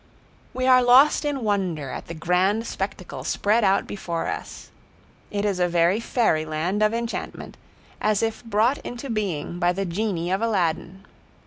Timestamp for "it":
5.29-5.45